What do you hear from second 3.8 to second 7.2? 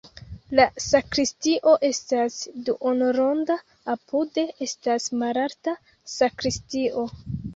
apude estas malalta sakristio.